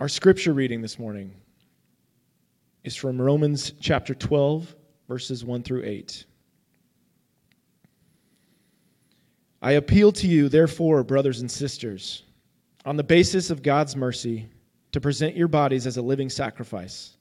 [0.00, 1.30] Our scripture reading this morning
[2.84, 4.74] is from Romans chapter 12,
[5.06, 6.24] verses 1 through 8.
[9.60, 12.22] I appeal to you, therefore, brothers and sisters,
[12.86, 14.48] on the basis of God's mercy,
[14.92, 17.18] to present your bodies as a living sacrifice,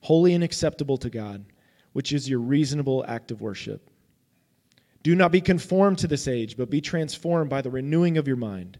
[0.00, 1.42] holy and acceptable to God,
[1.94, 3.88] which is your reasonable act of worship.
[5.02, 8.36] Do not be conformed to this age, but be transformed by the renewing of your
[8.36, 8.78] mind,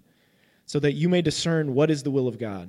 [0.66, 2.68] so that you may discern what is the will of God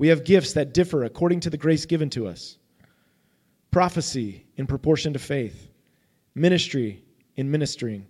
[0.00, 2.56] We have gifts that differ according to the grace given to us
[3.70, 5.68] prophecy in proportion to faith,
[6.34, 7.04] ministry
[7.36, 8.06] in ministering,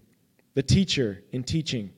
[0.55, 1.91] the teacher in teaching,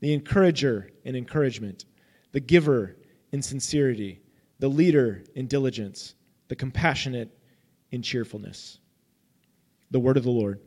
[0.00, 1.86] the encourager in encouragement,
[2.32, 2.98] the giver
[3.32, 4.20] in sincerity,
[4.58, 6.16] the leader in diligence,
[6.48, 7.30] the compassionate
[7.92, 8.78] in cheerfulness.
[9.90, 10.60] The word of the Lord.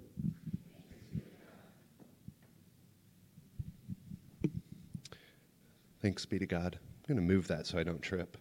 [6.01, 6.79] Thanks be to God.
[6.81, 8.35] I'm going to move that so I don't trip.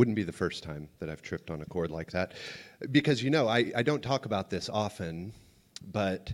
[0.00, 2.32] Wouldn't be the first time that I've tripped on a cord like that.
[2.90, 5.30] Because, you know, I, I don't talk about this often,
[5.92, 6.32] but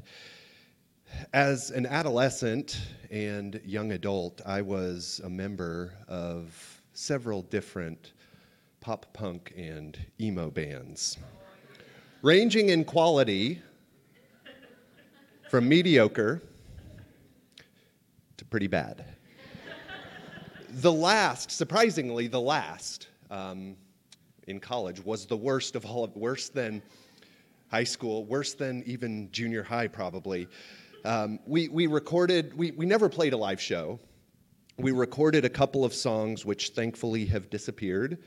[1.33, 8.13] as an adolescent and young adult, I was a member of several different
[8.79, 11.19] pop punk and emo bands,
[12.23, 13.61] ranging in quality
[15.51, 16.41] from mediocre
[18.37, 19.05] to pretty bad.
[20.71, 23.77] The last, surprisingly, the last um,
[24.47, 26.83] in college was the worst of all, of worse than
[27.71, 30.49] high school, worse than even junior high, probably.
[31.05, 33.99] Um, we, we recorded, we, we never played a live show.
[34.79, 38.19] We recorded a couple of songs which thankfully have disappeared.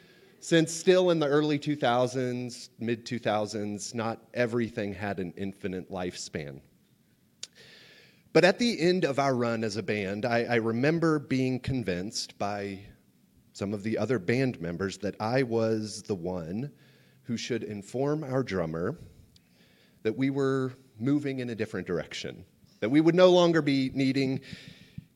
[0.42, 6.62] Since still in the early 2000s, mid 2000s, not everything had an infinite lifespan.
[8.32, 12.38] But at the end of our run as a band, I, I remember being convinced
[12.38, 12.80] by
[13.60, 16.72] some of the other band members that I was the one
[17.24, 18.98] who should inform our drummer
[20.02, 22.46] that we were moving in a different direction,
[22.80, 24.40] that we would no longer be needing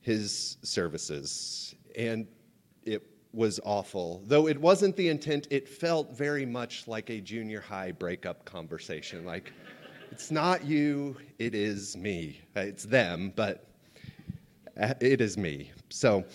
[0.02, 1.74] his services.
[1.98, 2.28] And
[2.84, 3.02] it
[3.32, 4.22] was awful.
[4.26, 9.26] Though it wasn't the intent, it felt very much like a junior high breakup conversation.
[9.26, 9.54] Like,
[10.12, 12.42] it's not you, it is me.
[12.58, 13.66] It's them, but
[14.78, 15.72] uh, it is me.
[15.88, 16.26] So,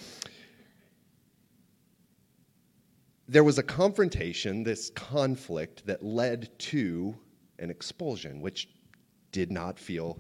[3.28, 7.14] there was a confrontation, this conflict that led to
[7.58, 8.68] an expulsion, which
[9.32, 10.18] did not feel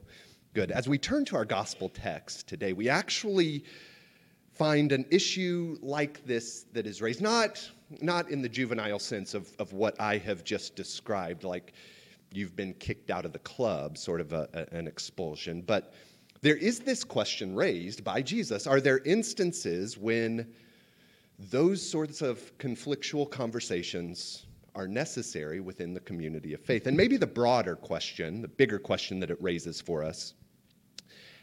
[0.52, 0.70] good.
[0.70, 3.64] As we turn to our gospel text today, we actually
[4.52, 7.66] find an issue like this that is raised, not,
[8.02, 11.72] not in the juvenile sense of, of what I have just described, like
[12.32, 15.94] you've been kicked out of the club, sort of a, a, an expulsion, but
[16.40, 20.46] there is this question raised by Jesus Are there instances when
[21.38, 26.86] those sorts of conflictual conversations are necessary within the community of faith.
[26.86, 30.34] And maybe the broader question, the bigger question that it raises for us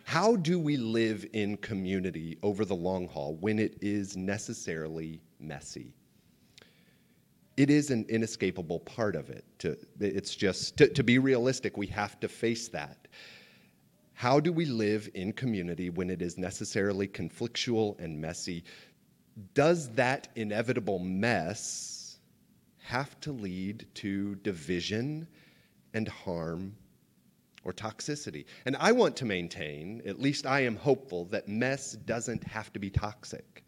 [0.06, 5.96] how do we live in community over the long haul when it is necessarily messy?
[7.58, 9.46] It is an inescapable part of it.
[9.60, 13.08] To, it's just, to, to be realistic, we have to face that.
[14.14, 18.64] How do we live in community when it is necessarily conflictual and messy?
[19.54, 22.18] Does that inevitable mess
[22.84, 25.28] have to lead to division
[25.94, 26.76] and harm
[27.64, 28.46] or toxicity?
[28.66, 32.80] And I want to maintain, at least I am hopeful, that mess doesn't have to
[32.80, 33.64] be toxic.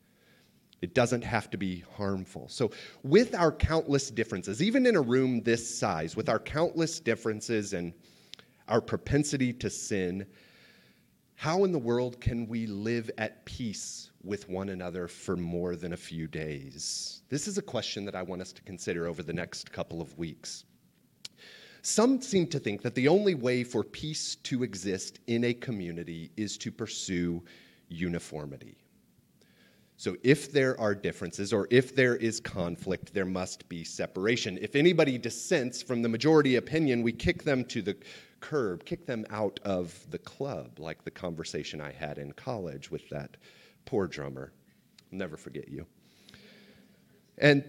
[0.81, 2.47] It doesn't have to be harmful.
[2.49, 2.71] So,
[3.03, 7.93] with our countless differences, even in a room this size, with our countless differences and
[8.67, 10.27] our propensity to sin,
[11.37, 15.93] how in the world can we live at peace with one another for more than
[15.93, 17.21] a few days?
[17.29, 20.17] This is a question that I want us to consider over the next couple of
[20.17, 20.65] weeks.
[21.83, 26.31] Some seem to think that the only way for peace to exist in a community
[26.37, 27.43] is to pursue
[27.87, 28.75] uniformity.
[29.99, 34.59] So, if there are differences or if there is conflict, there must be separation.
[34.61, 37.97] If anybody dissents from the majority opinion, we kick them to the
[38.39, 43.09] curb, kick them out of the club, like the conversation I had in college with
[43.09, 43.37] that
[43.85, 44.53] poor drummer.
[45.11, 45.87] I'll never forget you.
[47.39, 47.63] And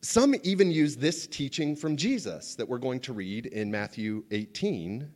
[0.00, 5.06] some even use this teaching from Jesus that we're going to read in Matthew 18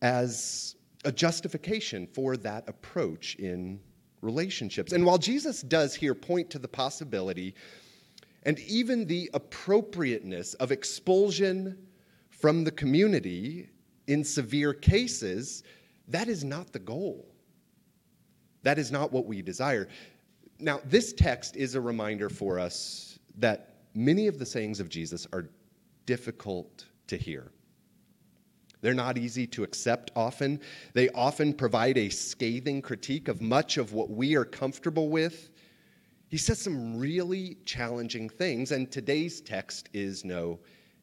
[0.00, 3.80] as a justification for that approach in
[4.24, 4.92] relationships.
[4.92, 7.54] And while Jesus does here point to the possibility
[8.44, 11.78] and even the appropriateness of expulsion
[12.30, 13.68] from the community
[14.06, 15.62] in severe cases,
[16.08, 17.26] that is not the goal.
[18.62, 19.88] That is not what we desire.
[20.58, 25.26] Now, this text is a reminder for us that many of the sayings of Jesus
[25.32, 25.48] are
[26.06, 27.50] difficult to hear.
[28.84, 30.60] They're not easy to accept often.
[30.92, 35.48] They often provide a scathing critique of much of what we are comfortable with.
[36.28, 40.60] He says some really challenging things, and today's text is no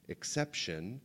[0.09, 1.01] exception.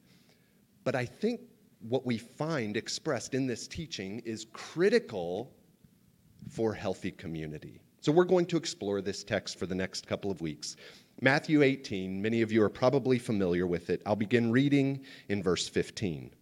[0.84, 1.40] But I think
[1.80, 5.54] what we find expressed in this teaching is critical
[6.50, 7.80] for healthy community.
[8.02, 10.76] So we're going to explore this text for the next couple of weeks.
[11.22, 14.02] Matthew 18, many of you are probably familiar with it.
[14.04, 15.00] I'll begin reading
[15.30, 16.32] in verse 15.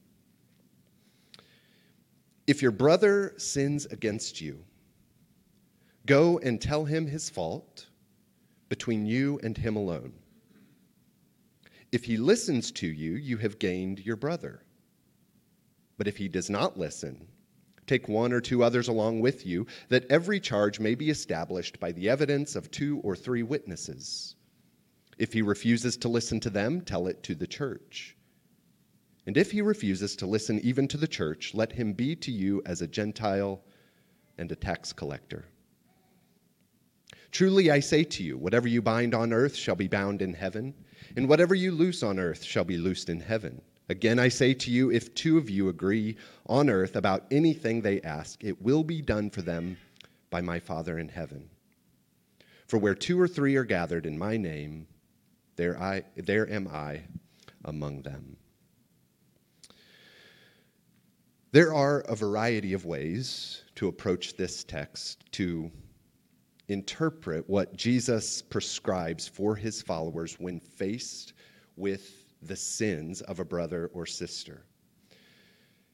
[2.46, 4.64] If your brother sins against you,
[6.06, 7.86] go and tell him his fault
[8.68, 10.12] between you and him alone.
[11.92, 14.62] If he listens to you, you have gained your brother.
[15.96, 17.28] But if he does not listen,
[17.86, 21.92] Take one or two others along with you, that every charge may be established by
[21.92, 24.36] the evidence of two or three witnesses.
[25.18, 28.16] If he refuses to listen to them, tell it to the church.
[29.26, 32.62] And if he refuses to listen even to the church, let him be to you
[32.66, 33.62] as a Gentile
[34.36, 35.46] and a tax collector.
[37.30, 40.74] Truly I say to you, whatever you bind on earth shall be bound in heaven,
[41.16, 43.60] and whatever you loose on earth shall be loosed in heaven.
[43.88, 46.16] Again, I say to you, if two of you agree
[46.46, 49.76] on earth about anything they ask, it will be done for them
[50.30, 51.50] by my Father in heaven.
[52.66, 54.86] For where two or three are gathered in my name,
[55.56, 57.02] there, I, there am I
[57.64, 58.36] among them.
[61.54, 65.70] There are a variety of ways to approach this text to
[66.66, 71.34] interpret what Jesus prescribes for his followers when faced
[71.76, 74.64] with the sins of a brother or sister.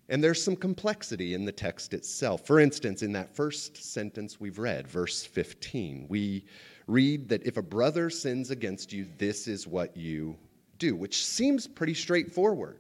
[0.09, 2.47] And there's some complexity in the text itself.
[2.47, 6.47] For instance, in that first sentence we've read, verse 15, we
[6.87, 10.39] read that if a brother sins against you, this is what you
[10.79, 12.79] do, which seems pretty straightforward,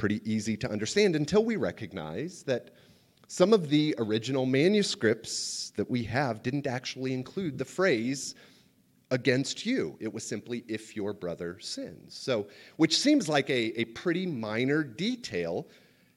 [0.00, 2.70] pretty easy to understand until we recognize that
[3.28, 8.34] some of the original manuscripts that we have didn't actually include the phrase
[9.10, 9.98] against you.
[10.00, 12.14] It was simply if your brother sins.
[12.14, 12.48] So,
[12.78, 15.68] which seems like a, a pretty minor detail.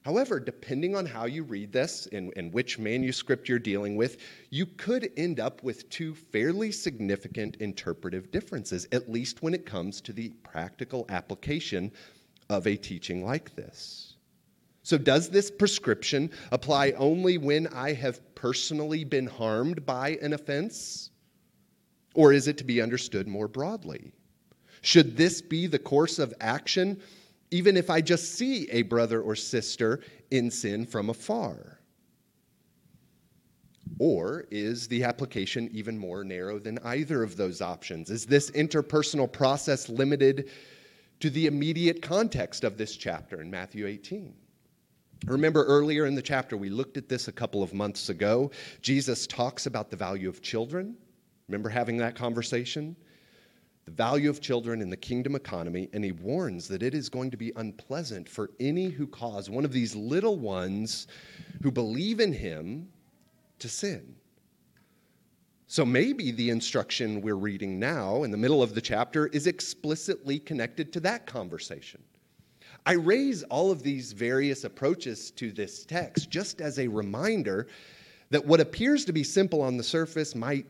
[0.02, 4.16] However, depending on how you read this and, and which manuscript you're dealing with,
[4.48, 10.00] you could end up with two fairly significant interpretive differences, at least when it comes
[10.02, 11.92] to the practical application
[12.48, 14.14] of a teaching like this.
[14.82, 21.10] So, does this prescription apply only when I have personally been harmed by an offense?
[22.14, 24.12] Or is it to be understood more broadly?
[24.82, 27.00] Should this be the course of action,
[27.50, 30.00] even if I just see a brother or sister
[30.30, 31.80] in sin from afar?
[33.98, 38.10] Or is the application even more narrow than either of those options?
[38.10, 40.50] Is this interpersonal process limited
[41.24, 44.34] to the immediate context of this chapter in Matthew 18?
[45.24, 48.50] Remember earlier in the chapter, we looked at this a couple of months ago.
[48.82, 50.96] Jesus talks about the value of children
[51.48, 52.96] Remember having that conversation?
[53.84, 57.30] The value of children in the kingdom economy, and he warns that it is going
[57.30, 61.06] to be unpleasant for any who cause one of these little ones
[61.62, 62.88] who believe in him
[63.58, 64.16] to sin.
[65.66, 70.38] So maybe the instruction we're reading now in the middle of the chapter is explicitly
[70.38, 72.02] connected to that conversation.
[72.86, 77.66] I raise all of these various approaches to this text just as a reminder
[78.30, 80.66] that what appears to be simple on the surface might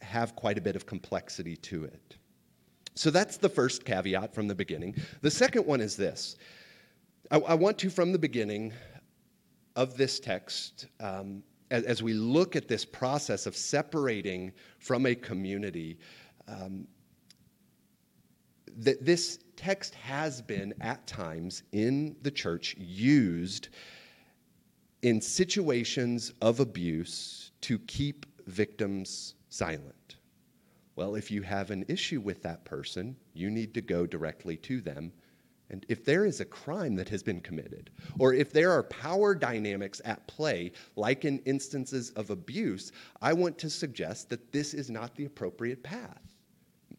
[0.00, 2.16] have quite a bit of complexity to it.
[2.94, 4.94] So that's the first caveat from the beginning.
[5.22, 6.36] The second one is this
[7.30, 8.72] I, I want to, from the beginning
[9.76, 15.98] of this text, um, as, we look at this process of separating from a community,
[16.48, 16.86] um,
[18.78, 23.68] that this text has been at times in the church used
[25.02, 30.16] in situations of abuse to keep victims silent.
[30.96, 34.80] Well, if you have an issue with that person, you need to go directly to
[34.80, 35.12] them.
[35.70, 39.34] And if there is a crime that has been committed, or if there are power
[39.34, 42.90] dynamics at play, like in instances of abuse,
[43.22, 46.34] I want to suggest that this is not the appropriate path.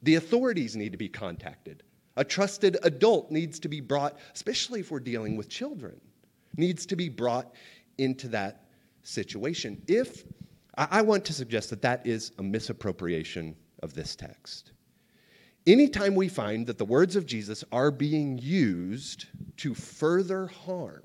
[0.04, 1.84] The authorities need to be contacted.
[2.16, 6.00] A trusted adult needs to be brought, especially if we're dealing with children,
[6.58, 7.54] needs to be brought
[7.98, 8.68] into that
[9.04, 9.82] situation.
[9.88, 10.24] If
[10.78, 14.72] I want to suggest that that is a misappropriation of this text.
[15.68, 19.28] Anytime we find that the words of Jesus are being used
[19.58, 21.04] to further harm,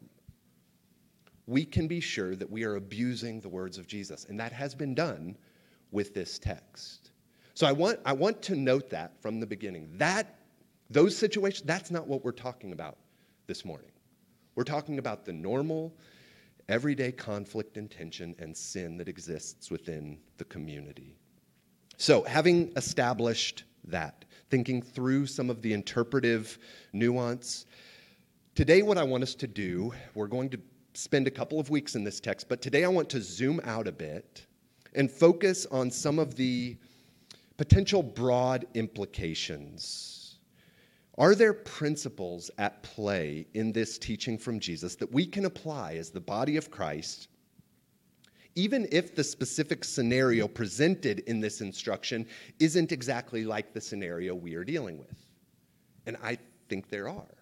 [1.46, 4.24] we can be sure that we are abusing the words of Jesus.
[4.28, 5.36] And that has been done
[5.90, 7.10] with this text.
[7.54, 9.88] So I want, I want to note that from the beginning.
[9.94, 10.38] That,
[10.90, 12.98] those situations, that's not what we're talking about
[13.46, 13.90] this morning.
[14.56, 15.94] We're talking about the normal,
[16.68, 21.16] everyday conflict and tension and sin that exists within the community.
[21.96, 26.58] So, having established that, thinking through some of the interpretive
[26.92, 27.66] nuance,
[28.54, 30.60] today what I want us to do, we're going to
[30.94, 33.86] spend a couple of weeks in this text, but today I want to zoom out
[33.86, 34.46] a bit
[34.94, 36.76] and focus on some of the
[37.56, 40.38] potential broad implications.
[41.18, 46.10] Are there principles at play in this teaching from Jesus that we can apply as
[46.10, 47.28] the body of Christ,
[48.56, 52.26] even if the specific scenario presented in this instruction
[52.58, 55.26] isn't exactly like the scenario we are dealing with?
[56.06, 57.36] And I think there are.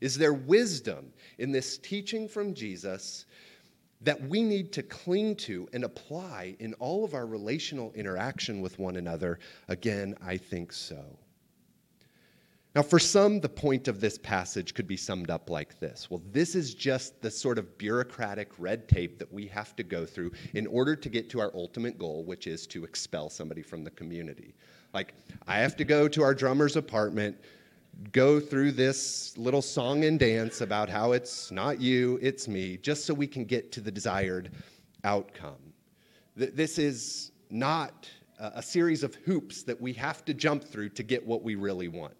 [0.00, 3.24] Is there wisdom in this teaching from Jesus
[4.02, 8.78] that we need to cling to and apply in all of our relational interaction with
[8.78, 9.40] one another?
[9.66, 11.04] Again, I think so.
[12.74, 16.22] Now, for some, the point of this passage could be summed up like this Well,
[16.30, 20.32] this is just the sort of bureaucratic red tape that we have to go through
[20.54, 23.90] in order to get to our ultimate goal, which is to expel somebody from the
[23.90, 24.54] community.
[24.92, 25.14] Like,
[25.46, 27.36] I have to go to our drummer's apartment,
[28.12, 33.06] go through this little song and dance about how it's not you, it's me, just
[33.06, 34.52] so we can get to the desired
[35.04, 35.72] outcome.
[36.36, 38.08] This is not
[38.38, 41.88] a series of hoops that we have to jump through to get what we really
[41.88, 42.14] want.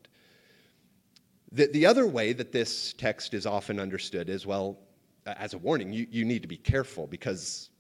[1.53, 4.79] The, the other way that this text is often understood is well,
[5.27, 7.71] as a warning, you, you need to be careful because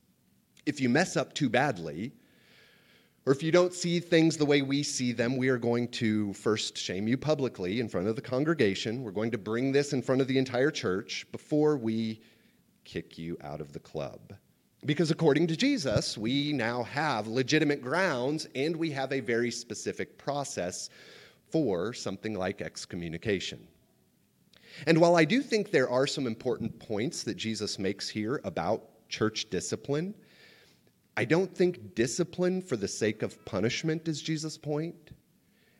[0.66, 2.12] if you mess up too badly,
[3.26, 6.32] or if you don't see things the way we see them, we are going to
[6.32, 9.02] first shame you publicly in front of the congregation.
[9.02, 12.22] We're going to bring this in front of the entire church before we
[12.84, 14.34] kick you out of the club.
[14.86, 20.16] Because according to Jesus, we now have legitimate grounds and we have a very specific
[20.16, 20.88] process
[21.50, 23.66] for something like excommunication.
[24.86, 29.08] And while I do think there are some important points that Jesus makes here about
[29.08, 30.14] church discipline,
[31.16, 35.10] I don't think discipline for the sake of punishment is Jesus' point.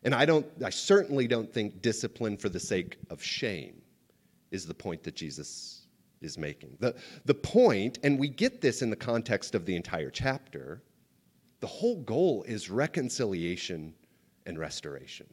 [0.02, 3.82] And I don't I certainly don't think discipline for the sake of shame
[4.50, 5.87] is the point that Jesus
[6.20, 6.76] is making.
[6.80, 6.94] The,
[7.25, 10.82] the point, and we get this in the context of the entire chapter,
[11.60, 13.94] the whole goal is reconciliation
[14.46, 15.26] and restoration.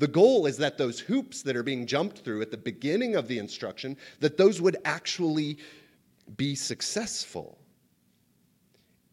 [0.00, 3.28] The goal is that those hoops that are being jumped through at the beginning of
[3.28, 5.58] the instruction, that those would actually
[6.38, 7.58] be successful.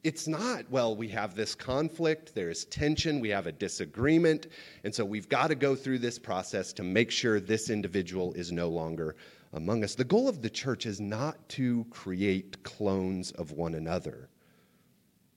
[0.05, 4.47] It's not, well, we have this conflict, there's tension, we have a disagreement,
[4.85, 8.53] and so we've got to go through this process to make sure this individual is
[8.53, 9.17] no longer
[9.51, 9.93] among us.
[9.93, 14.29] The goal of the church is not to create clones of one another.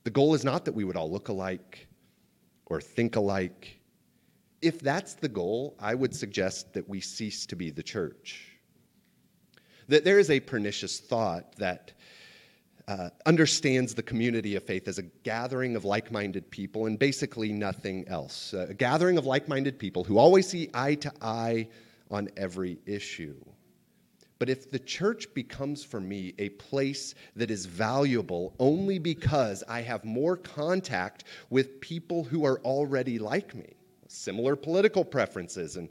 [0.05, 1.89] The goal is not that we would all look alike
[2.67, 3.80] or think alike.
[4.61, 8.47] If that's the goal, I would suggest that we cease to be the church.
[9.87, 11.93] That there is a pernicious thought that
[12.87, 17.51] uh, understands the community of faith as a gathering of like minded people and basically
[17.51, 18.53] nothing else.
[18.53, 21.67] Uh, a gathering of like minded people who always see eye to eye
[22.09, 23.35] on every issue.
[24.39, 29.81] But if the church becomes for me a place that is valuable only because I
[29.81, 33.75] have more contact with people who are already like me,
[34.11, 35.89] similar political preferences and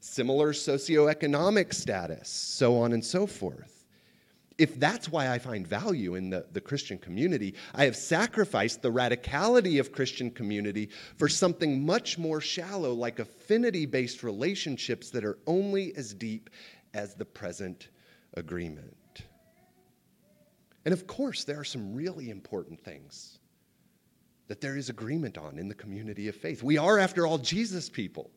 [0.00, 3.76] similar socioeconomic status, so on and so forth,
[4.58, 8.90] if that's why I find value in the, the Christian community, I have sacrificed the
[8.90, 15.38] radicality of Christian community for something much more shallow, like affinity based relationships that are
[15.46, 16.48] only as deep
[16.94, 17.88] as the present
[18.34, 19.22] agreement.
[20.86, 23.40] And of course, there are some really important things
[24.48, 26.62] that there is agreement on in the community of faith.
[26.62, 28.30] We are, after all, Jesus people.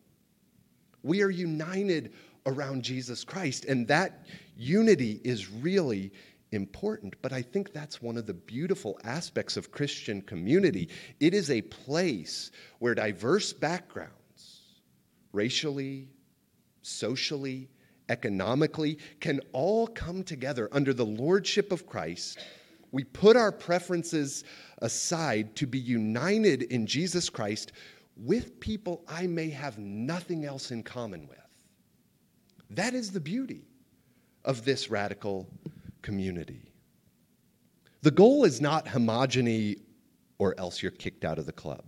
[1.03, 2.13] We are united
[2.45, 3.65] around Jesus Christ.
[3.65, 4.25] And that
[4.57, 6.11] unity is really
[6.51, 7.15] important.
[7.21, 10.89] But I think that's one of the beautiful aspects of Christian community.
[11.19, 14.61] It is a place where diverse backgrounds,
[15.31, 16.09] racially,
[16.81, 17.69] socially,
[18.09, 22.39] economically, can all come together under the lordship of Christ.
[22.91, 24.43] We put our preferences
[24.79, 27.71] aside to be united in Jesus Christ
[28.15, 31.37] with people I may have nothing else in common with.
[32.71, 33.67] That is the beauty
[34.45, 35.47] of this radical
[36.01, 36.71] community.
[38.01, 39.79] The goal is not homogeny
[40.37, 41.83] or else you're kicked out of the club.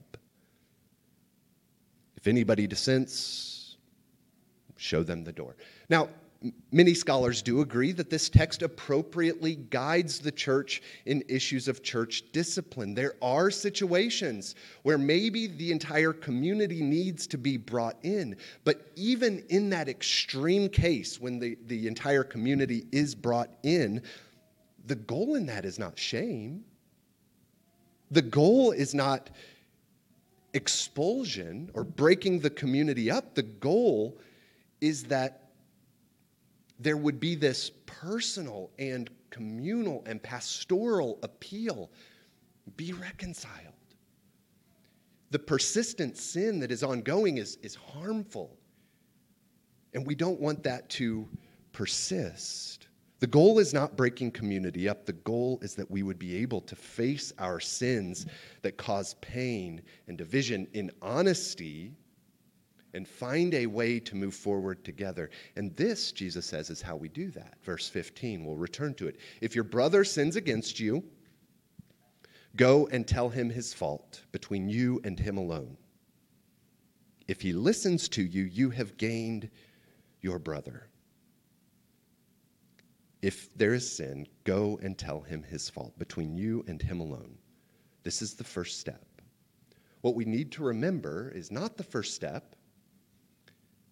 [2.16, 3.78] If anybody dissents,
[4.76, 5.56] show them the door.
[5.90, 6.10] Now,
[6.72, 12.24] Many scholars do agree that this text appropriately guides the church in issues of church
[12.32, 12.96] discipline.
[12.96, 19.44] There are situations where maybe the entire community needs to be brought in, but even
[19.50, 24.02] in that extreme case, when the, the entire community is brought in,
[24.88, 26.64] the goal in that is not shame.
[28.10, 29.30] The goal is not
[30.56, 33.36] expulsion or breaking the community up.
[33.36, 34.18] The goal
[34.82, 35.41] is that
[36.82, 41.92] there would be this personal and communal and pastoral appeal
[42.76, 43.74] be reconciled.
[45.30, 48.58] The persistent sin that is ongoing is, is harmful,
[49.94, 51.28] and we don't want that to
[51.72, 52.88] persist.
[53.20, 55.06] The goal is not breaking community up.
[55.06, 58.26] The goal is that we would be able to face our sins
[58.64, 61.94] that cause pain and division in honesty
[62.94, 65.30] and find a way to move forward together.
[65.56, 67.58] And this, Jesus says, is how we do that.
[67.64, 69.18] Verse 15, we'll return to it.
[69.42, 71.04] If your brother sins against you,
[72.56, 75.78] go and tell him his fault between you and him alone.
[77.28, 79.50] If he listens to you, you have gained
[80.22, 80.88] your brother.
[83.22, 87.38] If there is sin, go and tell him his fault between you and him alone.
[88.04, 89.06] This is the first step.
[90.02, 92.56] What we need to remember is not the first step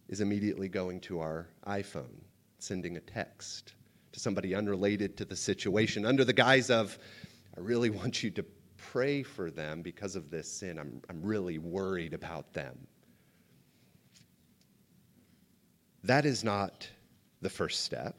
[0.09, 2.19] is immediately going to our iPhone,
[2.57, 3.73] sending a text
[4.11, 6.97] to somebody unrelated to the situation under the guise of,
[7.55, 10.79] I really want you to pray for them because of this sin.
[10.79, 12.75] I'm, I'm really worried about them.
[16.03, 16.89] That is not
[17.41, 18.15] the first step.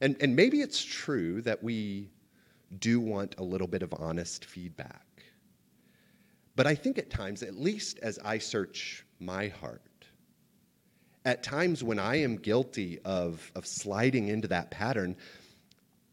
[0.00, 2.10] And, and maybe it's true that we
[2.80, 5.06] do want a little bit of honest feedback.
[6.56, 9.82] But I think at times, at least as I search my heart,
[11.26, 15.16] at times when I am guilty of, of sliding into that pattern,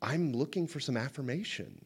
[0.02, 1.80] I'm looking for some affirmation.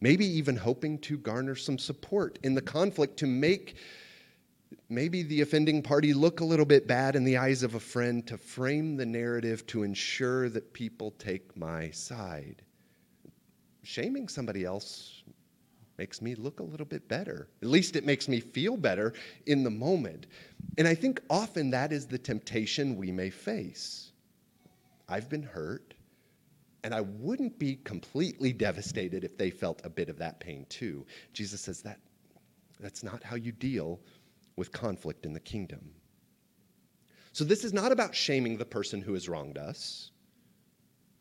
[0.00, 3.76] Maybe even hoping to garner some support in the conflict to make
[4.88, 8.26] maybe the offending party look a little bit bad in the eyes of a friend,
[8.26, 12.62] to frame the narrative to ensure that people take my side.
[13.84, 15.22] Shaming somebody else
[15.98, 17.48] makes me look a little bit better.
[17.60, 19.12] At least it makes me feel better
[19.46, 20.26] in the moment.
[20.78, 24.12] And I think often that is the temptation we may face.
[25.08, 25.94] I've been hurt,
[26.84, 31.04] and I wouldn't be completely devastated if they felt a bit of that pain too.
[31.32, 31.98] Jesus says that
[32.78, 34.00] that's not how you deal
[34.56, 35.90] with conflict in the kingdom.
[37.32, 40.10] So this is not about shaming the person who has wronged us.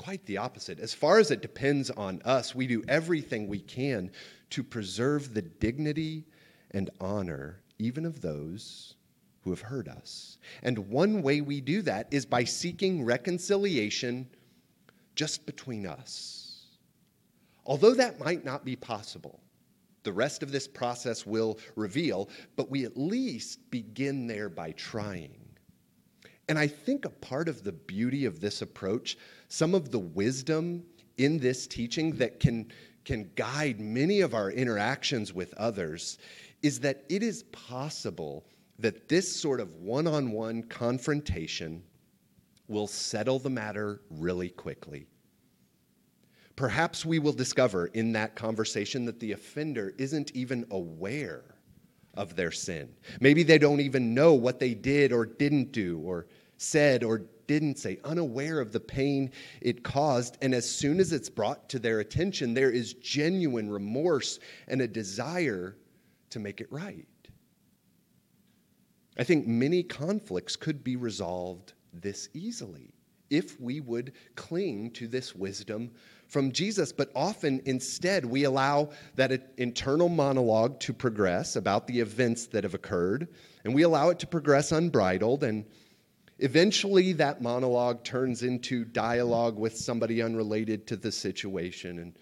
[0.07, 0.79] Quite the opposite.
[0.79, 4.09] As far as it depends on us, we do everything we can
[4.51, 6.23] to preserve the dignity
[6.71, 8.95] and honor even of those
[9.41, 10.37] who have hurt us.
[10.63, 14.29] And one way we do that is by seeking reconciliation
[15.15, 16.67] just between us.
[17.65, 19.41] Although that might not be possible,
[20.03, 25.47] the rest of this process will reveal, but we at least begin there by trying.
[26.47, 29.17] And I think a part of the beauty of this approach,
[29.47, 30.83] some of the wisdom
[31.17, 32.71] in this teaching that can,
[33.05, 36.17] can guide many of our interactions with others,
[36.61, 38.45] is that it is possible
[38.79, 41.83] that this sort of one on one confrontation
[42.67, 45.07] will settle the matter really quickly.
[46.55, 51.43] Perhaps we will discover in that conversation that the offender isn't even aware
[52.15, 52.89] of their sin.
[53.21, 56.25] Maybe they don't even know what they did or didn't do or
[56.57, 59.31] said or didn't say, unaware of the pain
[59.61, 60.37] it caused.
[60.41, 64.87] And as soon as it's brought to their attention, there is genuine remorse and a
[64.87, 65.75] desire
[66.29, 67.07] to make it right.
[69.17, 72.93] I think many conflicts could be resolved this easily
[73.29, 75.91] if we would cling to this wisdom
[76.27, 76.91] from Jesus.
[76.91, 82.73] But often, instead, we allow that internal monologue to progress about the events that have
[82.73, 83.27] occurred,
[83.63, 85.43] and we allow it to progress unbridled.
[85.43, 85.65] And
[86.39, 91.99] eventually, that monologue turns into dialogue with somebody unrelated to the situation.
[91.99, 92.17] And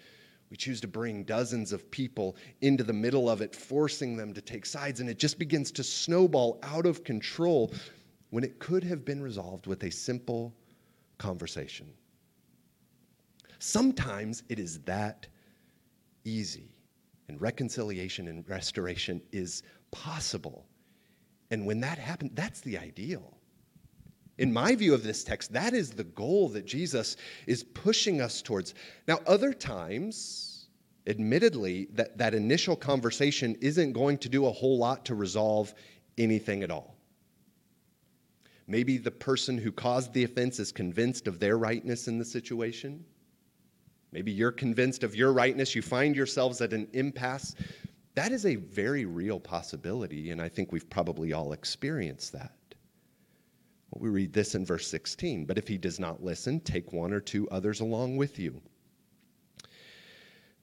[0.49, 4.41] we choose to bring dozens of people into the middle of it, forcing them to
[4.41, 7.73] take sides, and it just begins to snowball out of control
[8.29, 10.53] when it could have been resolved with a simple
[11.17, 11.87] conversation.
[13.59, 15.27] Sometimes it is that
[16.25, 16.75] easy.
[17.27, 20.65] and reconciliation and restoration is possible.
[21.51, 23.37] And when that happens, that's the ideal.
[24.37, 27.15] In my view of this text, that is the goal that Jesus
[27.47, 28.73] is pushing us towards.
[29.07, 30.67] Now, other times,
[31.07, 35.73] admittedly, that, that initial conversation isn't going to do a whole lot to resolve
[36.17, 36.97] anything at all.
[38.67, 43.05] Maybe the person who caused the offense is convinced of their rightness in the situation.
[44.11, 45.75] Maybe you're convinced of your rightness.
[45.75, 47.55] You find yourselves at an impasse.
[48.15, 52.53] That is a very real possibility, and I think we've probably all experienced that.
[53.91, 55.45] Well, we read this in verse 16.
[55.45, 58.61] But if he does not listen, take one or two others along with you.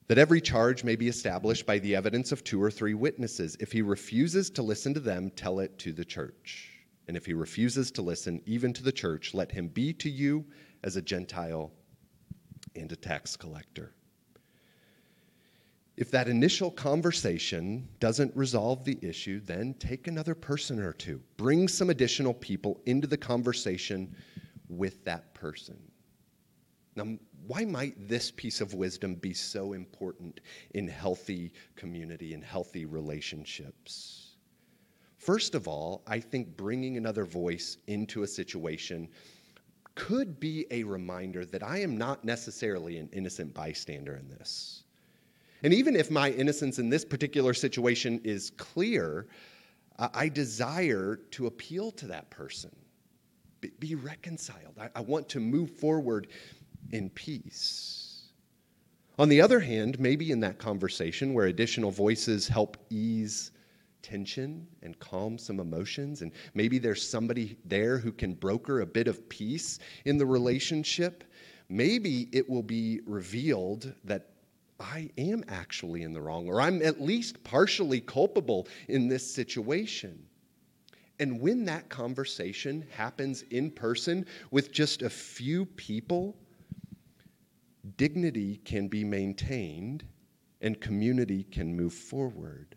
[0.07, 3.55] That every charge may be established by the evidence of two or three witnesses.
[3.59, 6.69] If he refuses to listen to them, tell it to the church.
[7.07, 10.45] And if he refuses to listen, even to the church, let him be to you
[10.83, 11.71] as a Gentile
[12.75, 13.93] and a tax collector.
[15.95, 21.21] If that initial conversation doesn't resolve the issue, then take another person or two.
[21.37, 24.15] Bring some additional people into the conversation
[24.69, 25.77] with that person.
[26.95, 30.39] Now, why might this piece of wisdom be so important
[30.73, 34.35] in healthy community and healthy relationships?
[35.17, 39.09] First of all, I think bringing another voice into a situation
[39.95, 44.82] could be a reminder that I am not necessarily an innocent bystander in this.
[45.63, 49.27] And even if my innocence in this particular situation is clear,
[49.97, 52.71] I desire to appeal to that person,
[53.79, 54.77] be, reconciled.
[54.93, 56.27] I want to move forward
[56.91, 58.31] in peace.
[59.19, 63.51] On the other hand, maybe in that conversation where additional voices help ease
[64.01, 69.07] tension and calm some emotions, and maybe there's somebody there who can broker a bit
[69.07, 71.23] of peace in the relationship,
[71.69, 74.32] maybe it will be revealed that
[74.79, 80.25] I am actually in the wrong, or I'm at least partially culpable in this situation.
[81.19, 86.35] And when that conversation happens in person with just a few people,
[87.97, 90.05] dignity can be maintained
[90.61, 92.75] and community can move forward.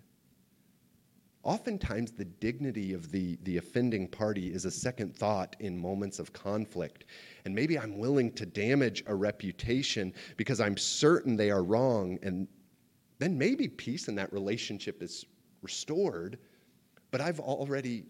[1.46, 6.32] Oftentimes, the dignity of the, the offending party is a second thought in moments of
[6.32, 7.04] conflict.
[7.44, 12.18] And maybe I'm willing to damage a reputation because I'm certain they are wrong.
[12.24, 12.48] And
[13.20, 15.24] then maybe peace in that relationship is
[15.62, 16.40] restored.
[17.12, 18.06] But I've already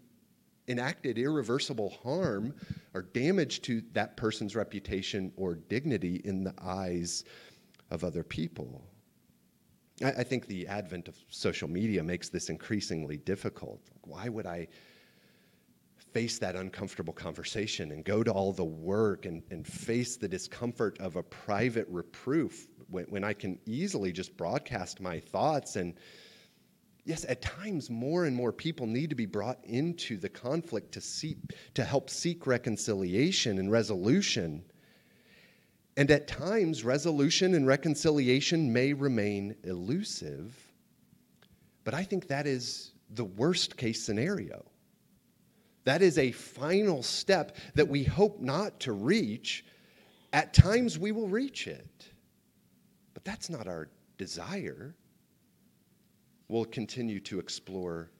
[0.67, 2.55] enacted irreversible harm
[2.95, 7.23] or damage to that person's reputation or dignity in the eyes
[7.91, 8.83] of other people.
[10.03, 13.81] I, think the advent of social media makes this increasingly difficult.
[14.03, 14.67] Why would I
[16.13, 20.97] face that uncomfortable conversation and go to all the work and, and face the discomfort
[20.99, 25.75] of a private reproof when, when I can easily just broadcast my thoughts?
[25.77, 25.95] And
[27.03, 31.01] yes, at times more and more people need to be brought into the conflict to,
[31.01, 31.37] seek,
[31.73, 34.63] to help seek reconciliation and resolution.
[35.97, 40.55] And at times, resolution and reconciliation may remain elusive,
[41.83, 44.63] but I think that is the worst case scenario.
[45.85, 49.65] That is a final step that we hope not to reach.
[50.33, 52.05] At times, we will reach it,
[53.15, 54.93] but that's not our desire.
[56.47, 58.11] We'll continue to explore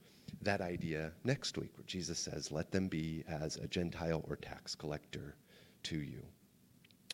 [0.42, 4.74] that idea next week, where Jesus says, Let them be as a Gentile or tax
[4.74, 5.36] collector
[5.84, 6.24] to you.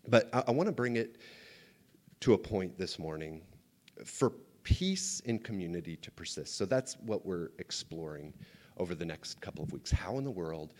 [0.08, 1.18] But I, I want to bring it
[2.22, 3.42] to a point this morning
[4.06, 4.32] for
[4.64, 6.58] peace in community to persist.
[6.58, 8.34] So that's what we're exploring
[8.78, 9.92] over the next couple of weeks.
[9.92, 10.74] How in the world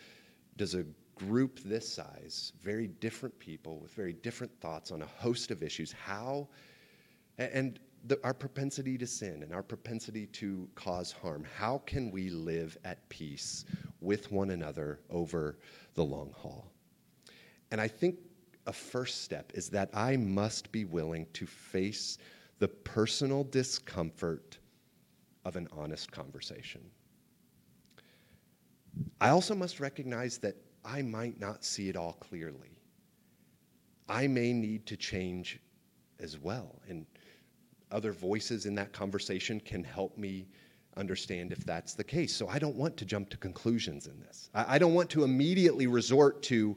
[0.56, 0.84] does a
[1.14, 5.92] group this size, very different people with very different thoughts on a host of issues,
[5.92, 6.48] how,
[7.38, 12.30] and the, our propensity to sin and our propensity to cause harm, how can we
[12.30, 13.64] live at peace
[14.00, 15.58] with one another over
[15.94, 16.70] the long haul?
[17.70, 18.18] And I think
[18.66, 22.18] a first step is that I must be willing to face
[22.58, 24.58] the personal discomfort
[25.44, 26.80] of an honest conversation.
[29.20, 32.78] I also must recognize that I might not see it all clearly.
[34.08, 35.60] I may need to change
[36.20, 36.80] as well.
[36.88, 37.06] And
[37.90, 40.46] other voices in that conversation can help me
[40.96, 42.34] understand if that's the case.
[42.34, 44.50] So I don't want to jump to conclusions in this.
[44.54, 46.76] I, don't want to immediately resort to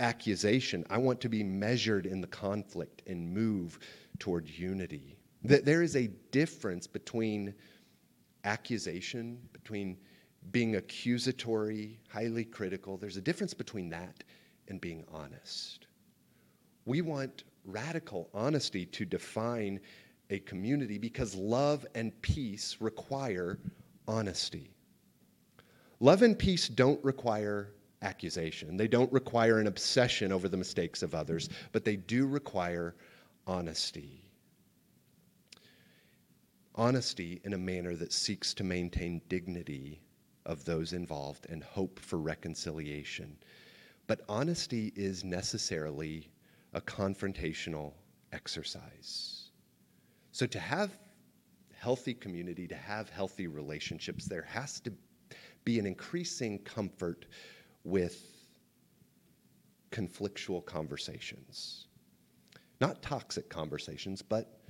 [0.00, 0.84] accusation.
[0.90, 3.78] I want to be measured in the conflict and move
[4.18, 5.16] toward unity.
[5.44, 7.54] That there is a difference between
[8.44, 9.96] accusation, between
[10.50, 12.96] being accusatory, highly critical.
[12.96, 14.24] There's a difference between that
[14.68, 15.86] and being honest.
[16.86, 19.80] We want radical honesty to define
[20.30, 23.58] a community because love and peace require
[24.08, 24.70] honesty.
[26.00, 31.14] Love and peace don't require accusation, they don't require an obsession over the mistakes of
[31.14, 32.94] others, but they do require
[33.46, 34.22] honesty.
[36.74, 40.00] Honesty in a manner that seeks to maintain dignity
[40.46, 43.36] of those involved and hope for reconciliation.
[44.06, 46.30] But honesty is necessarily
[46.72, 47.92] a confrontational
[48.32, 49.50] exercise.
[50.32, 50.96] So, to have
[51.74, 54.92] healthy community, to have healthy relationships, there has to
[55.64, 57.26] be an increasing comfort
[57.84, 58.26] with
[59.90, 61.86] conflictual conversations.
[62.80, 64.60] Not toxic conversations, but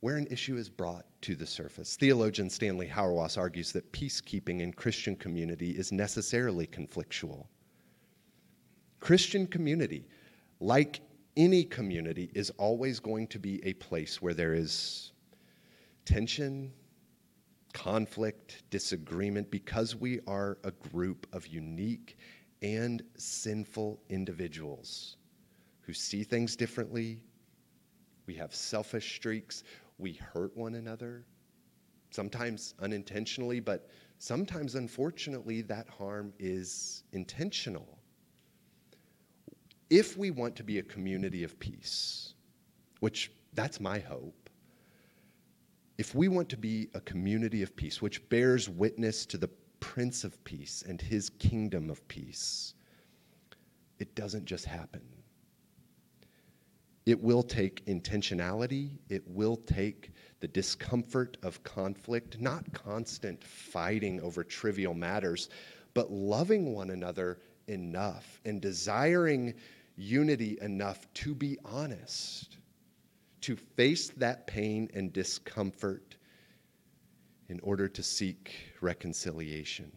[0.00, 1.96] where an issue is brought to the surface.
[1.96, 7.46] Theologian Stanley Hauerwas argues that peacekeeping in Christian community is necessarily conflictual.
[9.00, 10.06] Christian community,
[10.60, 11.00] like
[11.36, 15.12] any community, is always going to be a place where there is
[16.04, 16.72] tension,
[17.72, 22.18] conflict, disagreement, because we are a group of unique
[22.62, 25.16] and sinful individuals
[25.80, 27.22] who see things differently.
[28.26, 29.64] We have selfish streaks
[30.00, 31.24] we hurt one another,
[32.10, 37.98] sometimes unintentionally, but sometimes, unfortunately, that harm is intentional.
[39.90, 42.34] If we want to be a community of peace,
[43.00, 44.48] which that's my hope,
[45.98, 49.48] if we want to be a community of peace, which bears witness to the
[49.80, 52.74] Prince of Peace and his kingdom of peace,
[53.98, 55.02] it doesn't just happen.
[57.06, 58.98] It will take intentionality.
[59.08, 65.48] It will take the discomfort of conflict, not constant fighting over trivial matters,
[65.94, 69.54] but loving one another enough and desiring
[69.96, 72.58] unity enough to be honest,
[73.40, 76.16] to face that pain and discomfort
[77.50, 79.90] in order to seek reconciliation.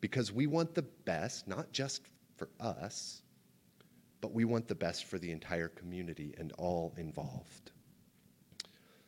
[0.00, 2.02] Because we want the best, not just
[2.36, 3.22] for us,
[4.20, 7.72] but we want the best for the entire community and all involved.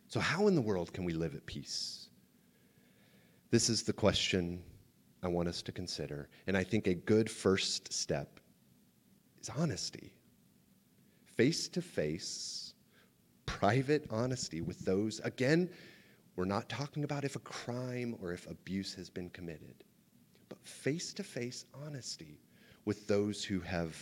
[0.09, 2.09] So, how in the world can we live at peace?
[3.51, 4.62] This is the question
[5.23, 6.29] I want us to consider.
[6.47, 8.41] And I think a good first step
[9.41, 10.12] is honesty.
[11.37, 12.73] Face to face,
[13.45, 15.21] private honesty with those.
[15.25, 15.69] Again,
[16.37, 19.85] we're not talking about if a crime or if abuse has been committed,
[20.49, 22.38] but face to face honesty
[22.85, 23.96] with those who have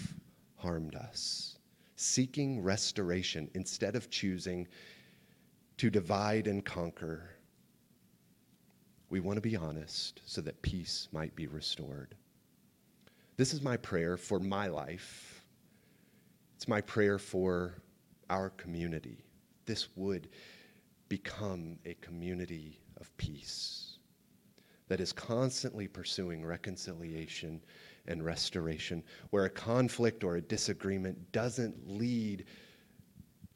[0.56, 1.58] harmed us,
[1.96, 4.66] seeking restoration instead of choosing
[5.76, 7.30] to divide and conquer.
[9.10, 12.16] We want to be honest so that peace might be restored.
[13.36, 15.44] This is my prayer for my life.
[16.56, 17.74] It's my prayer for
[18.28, 19.24] our community.
[19.66, 20.28] This would
[21.08, 23.98] become a community of peace
[24.88, 27.60] that is constantly pursuing reconciliation
[28.06, 32.44] and restoration, where a conflict or a disagreement doesn't lead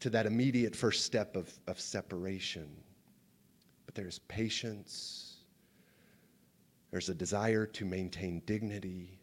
[0.01, 2.69] to that immediate first step of, of separation.
[3.85, 5.37] But there's patience,
[6.91, 9.19] there's a desire to maintain dignity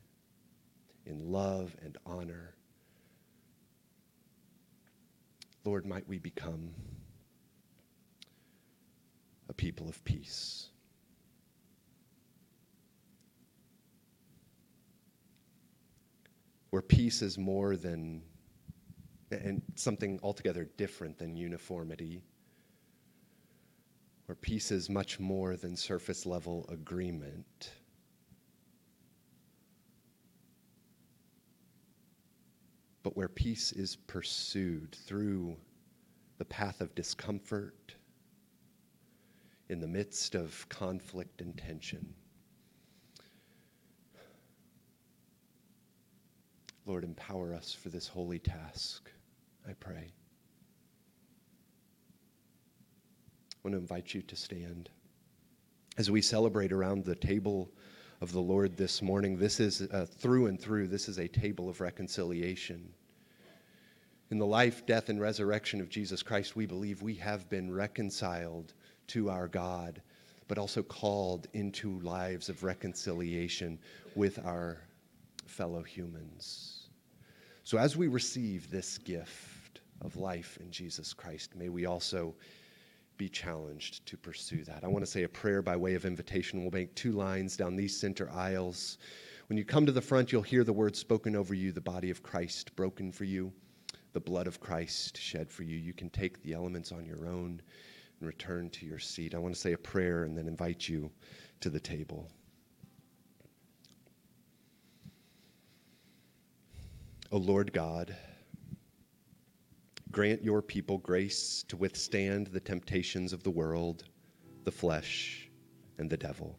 [1.05, 2.55] in love and honor.
[5.63, 6.69] Lord, might we become
[9.57, 10.69] people of peace.
[16.75, 18.21] where peace is more than,
[19.31, 22.21] and something altogether different than uniformity,
[24.25, 27.71] where peace is much more than surface level agreement.
[33.03, 35.55] But where peace is pursued through
[36.39, 37.94] the path of discomfort,
[39.69, 42.13] in the midst of conflict and tension.
[46.85, 49.09] Lord, empower us for this holy task,
[49.67, 50.11] I pray.
[53.51, 54.89] I want to invite you to stand.
[55.97, 57.71] As we celebrate around the table
[58.21, 61.69] of the Lord this morning, this is uh, through and through, this is a table
[61.69, 62.87] of reconciliation.
[64.29, 68.73] In the life, death, and resurrection of Jesus Christ, we believe we have been reconciled
[69.07, 70.01] to our God,
[70.47, 73.79] but also called into lives of reconciliation
[74.15, 74.77] with our
[75.45, 76.89] fellow humans.
[77.63, 82.35] So, as we receive this gift of life in Jesus Christ, may we also
[83.17, 84.83] be challenged to pursue that.
[84.83, 86.61] I want to say a prayer by way of invitation.
[86.61, 88.97] We'll make two lines down these center aisles.
[89.47, 92.09] When you come to the front, you'll hear the words spoken over you the body
[92.09, 93.53] of Christ broken for you,
[94.13, 95.77] the blood of Christ shed for you.
[95.77, 97.61] You can take the elements on your own
[98.25, 99.35] and return to your seat.
[99.35, 101.11] I want to say a prayer and then invite you
[101.59, 102.27] to the table.
[107.31, 108.15] O Lord God,
[110.11, 114.05] grant your people grace to withstand the temptations of the world,
[114.63, 115.49] the flesh,
[115.99, 116.57] and the devil,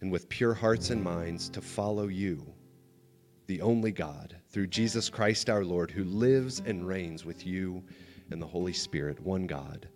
[0.00, 2.46] and with pure hearts and minds to follow you,
[3.46, 7.84] the only God, through Jesus Christ our Lord, who lives and reigns with you
[8.30, 9.88] and the Holy Spirit, one God,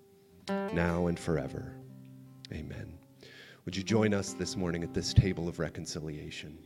[0.49, 1.75] now and forever.
[2.53, 2.99] Amen.
[3.65, 6.59] Would you join us this morning at this table of reconciliation?